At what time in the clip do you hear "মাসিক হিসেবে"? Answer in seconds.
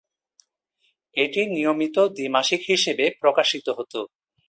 2.35-3.05